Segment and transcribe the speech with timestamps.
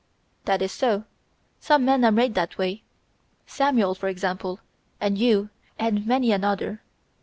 [0.45, 1.03] "That is so,
[1.59, 2.81] some men are made that way.
[3.45, 4.59] Samuel, for example,
[4.99, 6.81] and you, and many another.